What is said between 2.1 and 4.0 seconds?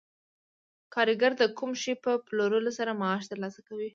پلورلو سره معاش ترلاسه کوي